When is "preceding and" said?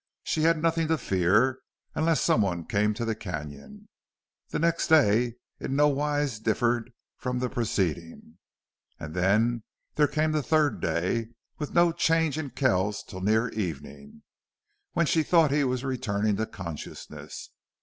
7.51-9.13